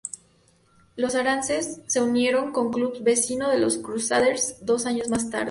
Los 0.95 1.11
Saracens 1.13 1.81
se 1.85 2.01
unieron 2.01 2.53
con 2.53 2.73
club 2.73 3.03
"vecino" 3.03 3.51
de 3.51 3.59
los 3.59 3.77
Crusaders 3.77 4.55
dos 4.65 4.87
años 4.87 5.09
más 5.09 5.29
tarde. 5.29 5.39